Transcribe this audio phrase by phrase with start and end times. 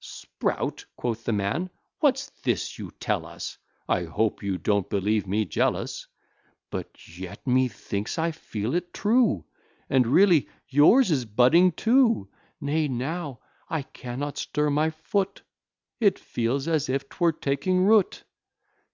[0.00, 3.56] "Sprout;" quoth the man; "what's this you tell us?
[3.88, 6.06] I hope you don't believe me jealous!
[6.68, 9.46] But yet, methinks, I feel it true,
[9.88, 12.28] And really yours is budding too
[12.60, 13.40] Nay, now
[13.70, 15.40] I cannot stir my foot;
[16.00, 18.24] It feels as if 'twere taking root."